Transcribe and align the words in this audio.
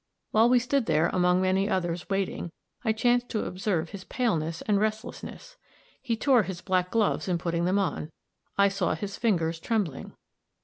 While 0.31 0.49
we 0.49 0.57
stood 0.57 0.87
there, 0.87 1.09
among 1.09 1.43
many 1.43 1.69
others, 1.69 2.09
waiting, 2.09 2.49
I 2.83 2.91
chanced 2.91 3.29
to 3.29 3.45
observe 3.45 3.89
his 3.91 4.03
paleness 4.03 4.63
and 4.63 4.79
restlessness; 4.79 5.57
he 6.01 6.17
tore 6.17 6.41
his 6.41 6.59
black 6.59 6.89
gloves 6.89 7.27
in 7.27 7.37
putting 7.37 7.65
them 7.65 7.77
on; 7.77 8.11
I 8.57 8.67
saw 8.67 8.95
his 8.95 9.15
fingers 9.17 9.59
trembling. 9.59 10.13